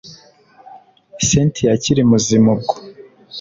[1.25, 2.75] cyntia akiri muzima ubwo